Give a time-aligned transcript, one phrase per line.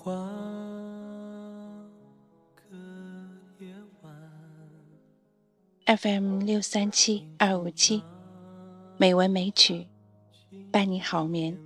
[0.00, 0.14] 花
[2.54, 2.62] 个
[3.58, 4.14] 夜晚。
[5.98, 8.02] FM 六三七二五七，
[8.96, 9.86] 美文美曲，
[10.70, 11.58] 伴你好眠。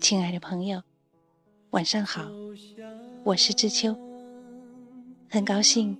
[0.00, 0.82] 亲爱的朋友，
[1.70, 2.28] 晚上好，
[3.24, 3.96] 我是知秋，
[5.30, 5.96] 很高兴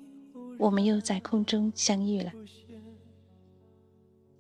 [0.58, 2.32] 我们又在空中相遇了。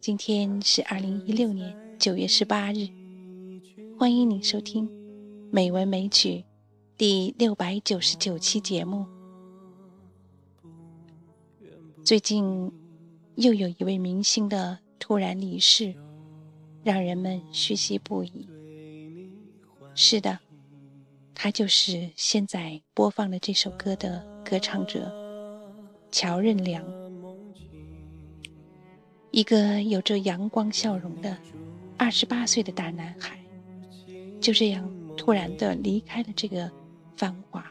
[0.06, 2.86] 今天是二零一六年九月十八日，
[3.98, 4.88] 欢迎你收听
[5.50, 6.34] 《美文美曲》。
[6.96, 9.04] 第六百九十九期节目。
[12.04, 12.70] 最近
[13.34, 15.92] 又有一位明星的突然离世，
[16.84, 18.48] 让人们唏嘘不已。
[19.96, 20.38] 是的，
[21.34, 25.12] 他就是现在播放的这首歌的歌唱者
[26.12, 26.84] 乔任梁，
[29.36, 31.36] 一个有着阳光笑容的
[31.98, 33.38] 二十八岁的大男孩，
[34.40, 36.72] 就这样突然的离开了这个。
[37.18, 37.64] 繁华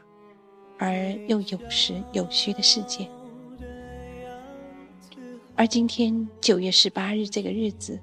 [0.80, 3.08] 而又有实有虚的世界，
[5.56, 8.00] 而今天九月十八日这个日子，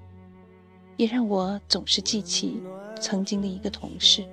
[0.96, 2.62] 也让我总是记起
[3.00, 4.24] 曾经的一个同事。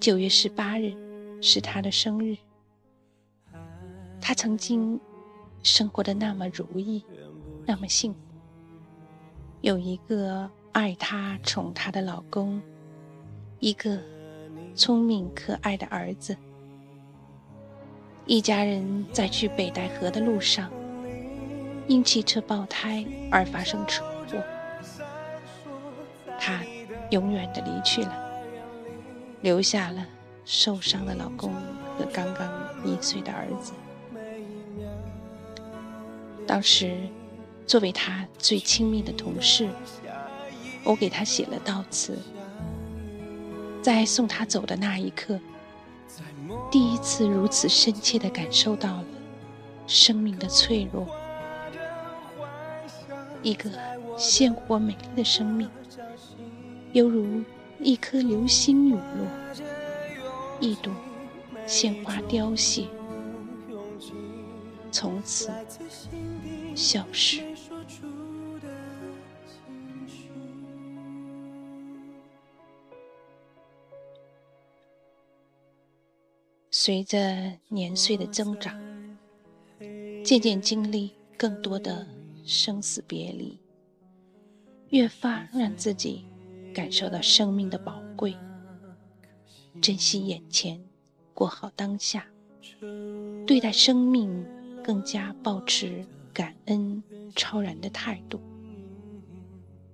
[0.00, 0.94] 九月十八日
[1.42, 2.34] 是他的生日，
[4.22, 4.98] 他曾经
[5.62, 7.04] 生活的那么如意，
[7.68, 8.18] 那么幸福，
[9.60, 12.62] 有一个爱她宠她的老公，
[13.60, 14.00] 一个。
[14.74, 16.36] 聪明可爱的儿子，
[18.26, 20.70] 一家人在去北戴河的路上，
[21.88, 24.40] 因汽车爆胎而发生车祸。
[26.38, 26.62] 她
[27.10, 28.40] 永远的离去了，
[29.40, 30.06] 留下了
[30.44, 31.52] 受伤的老公
[31.98, 32.48] 和刚刚
[32.84, 33.72] 一岁的儿子。
[36.46, 37.00] 当时，
[37.68, 39.68] 作为他最亲密的同事，
[40.82, 42.18] 我给他写了悼词。
[43.82, 45.38] 在送他走的那一刻，
[46.70, 49.04] 第一次如此深切地感受到了
[49.86, 51.06] 生命的脆弱。
[53.42, 53.70] 一个
[54.16, 55.68] 鲜活美丽的生命，
[56.92, 57.42] 犹如
[57.80, 59.26] 一颗流星陨落，
[60.58, 60.90] 一朵
[61.66, 62.86] 鲜花凋谢，
[64.98, 65.48] 从此
[66.74, 67.40] 消失。
[76.72, 78.76] 随着年岁的增长，
[80.24, 82.04] 渐渐经历更多的
[82.44, 83.56] 生死别离，
[84.88, 86.24] 越发让自己
[86.74, 88.36] 感受到生命的宝贵，
[89.80, 90.84] 珍惜眼前，
[91.34, 92.26] 过好当下，
[93.46, 94.44] 对待生命
[94.88, 97.04] 更加保持感恩
[97.36, 98.40] 超然的态度。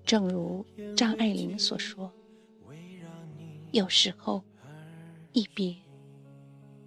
[0.05, 0.65] 正如
[0.97, 2.12] 张爱玲所说
[3.75, 4.44] ：“有时候，
[5.33, 5.77] 一别。”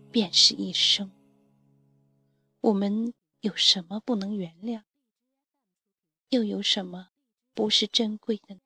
[0.10, 1.12] 便是一生。
[2.62, 4.84] 我们有什么不能原谅？
[6.30, 7.10] 又有什么
[7.54, 8.62] 不是珍贵的呢？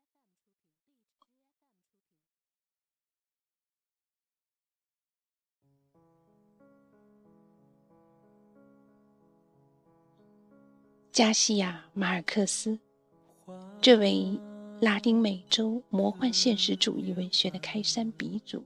[11.22, 12.80] 加西亚·马尔克斯，
[13.80, 14.28] 这位
[14.82, 18.66] 拉丁美洲魔幻现实主义文学的开山鼻祖。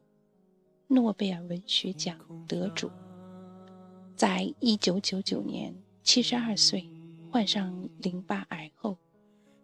[0.87, 2.17] 诺贝尔文学奖
[2.47, 2.89] 得主，
[4.15, 6.89] 在一九九九年七十二岁
[7.29, 8.97] 患上淋巴癌后，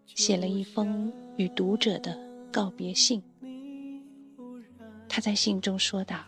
[0.05, 2.19] 写了一封与读者的
[2.51, 3.23] 告别信。
[5.07, 6.25] 他在信中说道：“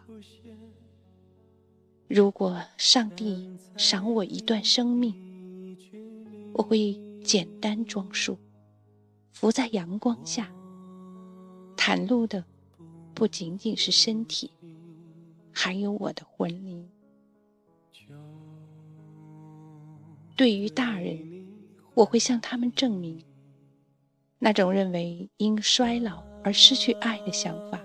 [2.07, 5.13] 如果上帝赏我一段生命，
[6.53, 8.37] 我会简单装束，
[9.31, 10.51] 伏在阳光下，
[11.75, 12.43] 袒露的
[13.13, 14.51] 不仅仅是身体。”
[15.55, 16.89] 还有我的魂灵。
[20.35, 21.45] 对于大人，
[21.93, 23.23] 我会向他们证明，
[24.39, 27.79] 那种认为因衰老而失去爱的想法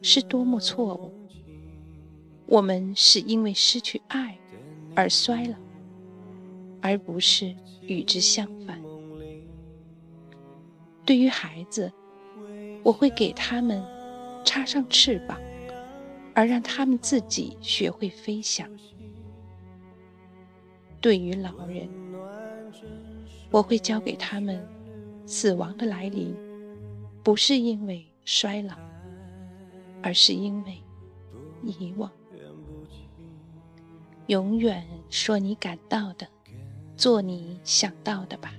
[0.00, 1.12] 是多么错误。
[2.46, 4.38] 我们是因为失去爱
[4.96, 5.58] 而衰老，
[6.82, 8.78] 而不是与之相反。
[11.06, 11.90] 对于孩子，
[12.82, 13.82] 我会给他们
[14.44, 15.40] 插上翅膀。
[16.34, 18.66] 而让他们自己学会飞翔。
[20.98, 21.86] 对于老人，
[23.50, 24.66] 我会教给他们，
[25.26, 26.34] 死亡的来临，
[27.22, 28.74] 不是因为衰老，
[30.02, 30.82] 而是因为
[31.62, 32.10] 遗忘。
[34.28, 36.26] 永远说你感到的，
[36.96, 38.52] 做你想到的吧。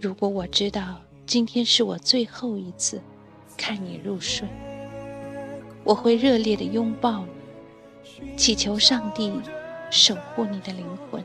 [0.00, 3.00] 如果我知道今天是我最后一次
[3.56, 4.48] 看你入睡，
[5.84, 7.24] 我会热烈的拥抱
[8.20, 9.32] 你，祈求上帝
[9.90, 11.22] 守护你的灵魂。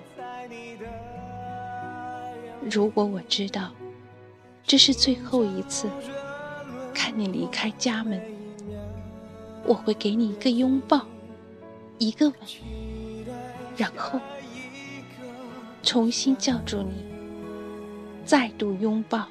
[2.70, 3.72] 如果我知道
[4.64, 5.90] 这是最后一次
[6.94, 8.22] 看你离开家门，
[9.66, 11.06] 我会给你一个拥抱，
[11.98, 12.36] 一个吻，
[13.76, 14.20] 然后
[15.84, 17.06] 重新叫住你。
[18.26, 19.28] 再度拥抱、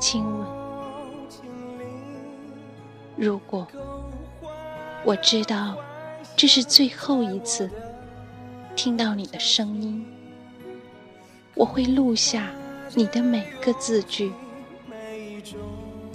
[0.00, 0.46] 亲吻。
[3.14, 3.68] 如果
[5.04, 5.76] 我知道
[6.34, 7.70] 这是最后一次
[8.74, 10.06] 听到你的声音，
[11.54, 12.50] 我会录下
[12.94, 14.32] 你的每个字句，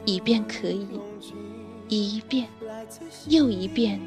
[0.05, 0.87] 以便可以
[1.87, 2.47] 一遍
[3.27, 4.01] 又一遍、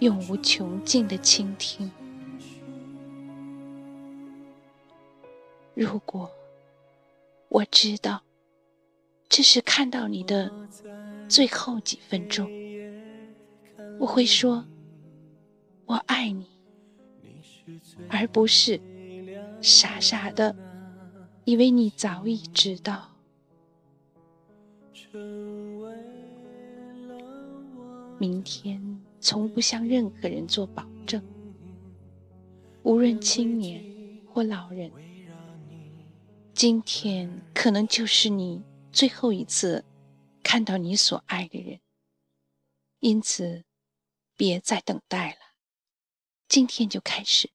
[0.00, 1.90] 永无穷尽的倾听。
[5.74, 6.30] 如果。
[7.50, 8.20] 我知道，
[9.28, 10.50] 这是看到你的
[11.28, 12.50] 最后几分钟，
[14.00, 14.64] 我会说
[15.86, 16.48] “我爱你”，
[18.10, 18.80] 而不是
[19.60, 20.56] 傻傻的
[21.44, 23.08] 以为你早已知道。
[28.18, 31.22] 明天从不向任何人做保证，
[32.82, 33.84] 无论青年
[34.26, 34.90] 或老人。
[36.54, 38.62] 今天可能就是你
[38.92, 39.84] 最后一次
[40.40, 41.80] 看到你所爱的人，
[43.00, 43.64] 因此
[44.36, 45.38] 别再等待了，
[46.46, 47.50] 今天就开始。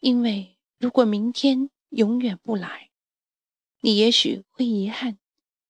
[0.00, 2.90] 因为如果明天永远不来，
[3.80, 5.18] 你也许会遗憾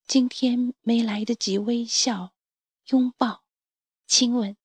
[0.04, 2.34] 今天没来得及微笑、
[2.88, 3.44] 拥抱、
[4.04, 4.56] 亲吻，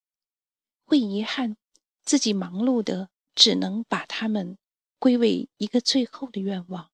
[0.83, 1.57] 会遗憾
[2.01, 4.57] 自己忙碌的只能把他们
[4.97, 6.91] 归为一个最后的愿望。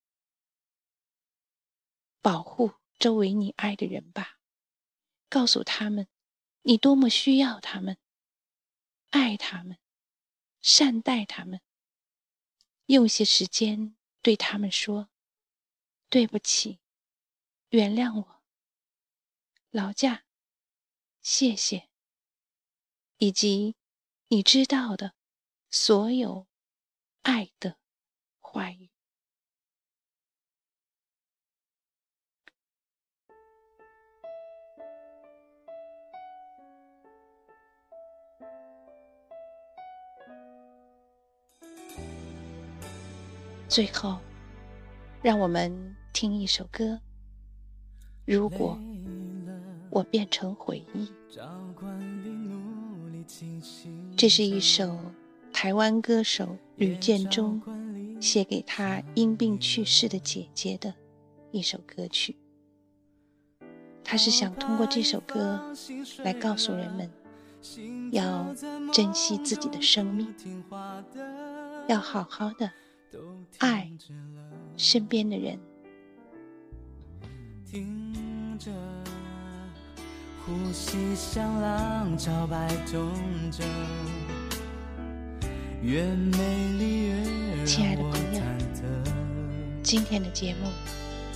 [2.22, 4.40] 保护周围你爱的人吧，
[5.30, 6.08] 告诉他们
[6.64, 7.98] 你多么需要他们，
[9.10, 9.78] 爱他们，
[10.60, 11.62] 善待他们。
[12.88, 15.10] 用些时间对他们说
[16.10, 16.80] ：“对不起，
[17.70, 18.42] 原谅我，
[19.70, 20.26] 劳驾，
[21.22, 21.90] 谢谢，
[23.18, 23.76] 以及
[24.30, 25.14] 你知道的
[25.70, 26.48] 所有
[27.22, 27.78] 爱的
[28.40, 28.89] 话语。”
[43.70, 44.18] 最后，
[45.22, 47.00] 让我们听一首歌。
[48.26, 48.80] 如果
[49.92, 51.08] 我变成回忆，
[54.18, 55.00] 这是一首
[55.54, 57.62] 台湾歌手吕建中
[58.20, 60.92] 写给他因病去世的姐姐的
[61.52, 62.36] 一首歌曲。
[64.04, 65.72] 他是想通过这首歌
[66.24, 67.08] 来告诉人们，
[68.12, 68.52] 要
[68.92, 70.34] 珍惜自己的生命，
[71.88, 72.72] 要好好的。
[73.60, 73.90] 爱
[74.78, 75.60] 身边的人。
[77.66, 78.72] 听着，
[80.46, 83.12] 呼吸像浪潮摆动
[83.52, 83.64] 着，
[85.82, 86.38] 越美
[86.80, 88.42] 丽越亲爱的朋友，
[89.84, 90.70] 今天的节目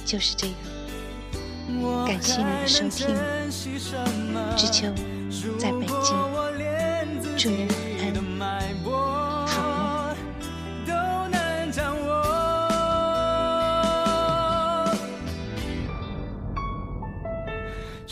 [0.05, 0.55] 就是这样。
[2.05, 3.15] 感谢你的收听，
[4.57, 4.88] 知秋
[5.57, 6.17] 在北京，
[7.38, 7.65] 祝你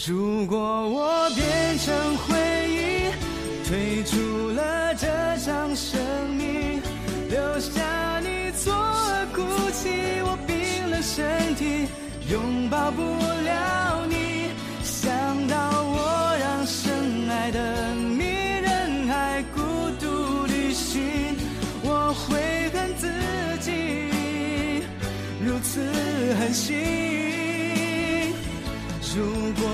[0.08, 2.36] 如果我变成回
[2.68, 3.12] 忆，
[3.68, 5.08] 退出了这
[5.46, 6.00] 场生
[6.36, 6.82] 命，
[7.30, 9.90] 留下你左耳哭泣，
[10.24, 11.88] 我冰冷身体
[12.32, 14.50] 拥抱不了你。
[14.84, 15.12] 想
[15.48, 18.24] 到我让深爱的你
[18.60, 19.62] 人海孤
[20.00, 21.38] 独旅行，
[21.84, 23.08] 我会恨自
[23.60, 23.72] 己
[25.46, 25.80] 如此
[26.40, 26.90] 狠心。
[29.14, 29.22] 如
[29.62, 29.70] 果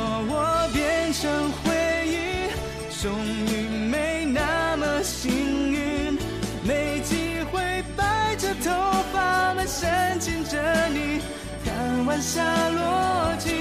[1.19, 1.73] 生回
[2.05, 3.11] 忆，终
[3.47, 6.15] 于没那么幸运，
[6.63, 7.59] 没机会
[7.95, 8.69] 白着头
[9.11, 11.19] 发们深情着你，
[11.65, 13.51] 看晚霞落尽，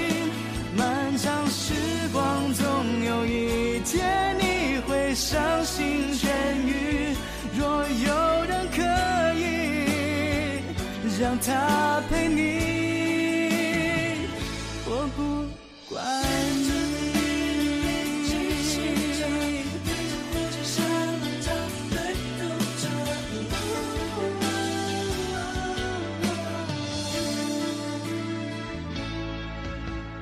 [0.75, 1.73] 漫长时
[2.13, 6.27] 光总有一天你会伤心痊
[6.63, 7.15] 愈。
[7.57, 8.83] 若有人可
[9.33, 10.61] 以
[11.19, 12.66] 让他陪你。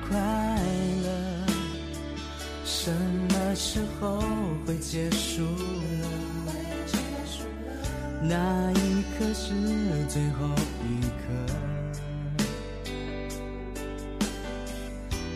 [0.08, 0.16] 快
[1.04, 1.08] 乐
[2.64, 4.22] 什么时候
[4.66, 6.08] 会结束了？
[8.22, 9.52] 那一刻是
[10.08, 10.48] 最后
[10.82, 11.24] 一刻。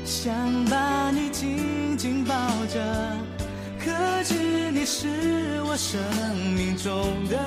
[0.05, 2.35] 想把你紧紧抱
[2.67, 3.17] 着
[3.79, 3.91] 可
[4.25, 5.09] 知你是
[5.67, 6.01] 我生
[6.55, 6.93] 命中
[7.29, 7.39] 的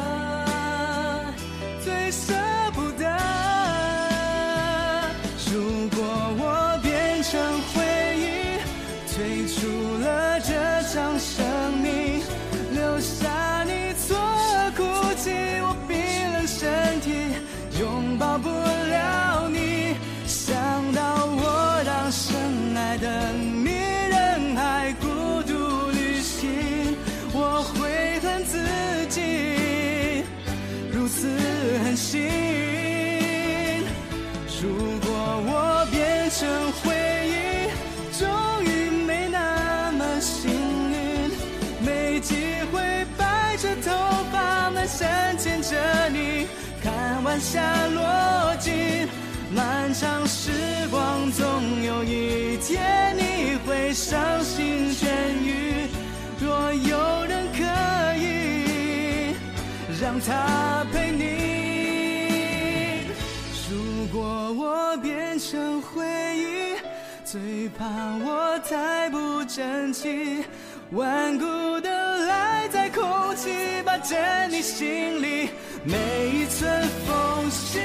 [32.13, 32.21] 心。
[34.61, 34.69] 如
[35.01, 35.09] 果
[35.49, 36.47] 我变成
[36.79, 36.93] 回
[37.25, 37.33] 忆，
[38.19, 38.29] 终
[38.63, 40.51] 于没那么幸
[40.91, 40.95] 运，
[41.83, 42.35] 没机
[42.71, 43.89] 会白着头
[44.31, 45.75] 发满山牵着
[46.09, 46.45] 你，
[46.83, 49.07] 看晚霞落尽。
[49.51, 50.51] 漫长时
[50.91, 51.43] 光，总
[51.83, 55.07] 有一天你会伤心痊
[55.43, 55.87] 愈。
[56.39, 57.63] 若有人可
[58.17, 59.35] 以
[59.99, 61.62] 让他陪你。
[64.13, 64.21] 果
[64.53, 66.05] 我变成回
[66.37, 66.75] 忆，
[67.25, 67.83] 最怕
[68.23, 70.45] 我太不争气，
[70.91, 71.45] 顽固
[71.81, 73.03] 的赖在空
[73.35, 75.49] 气，霸占你心里
[75.83, 77.79] 每一寸缝隙。